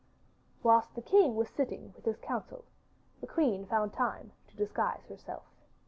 [0.63, 2.65] Whilst the king was sitting with his council,
[3.19, 5.43] the queen found time to disguise herself.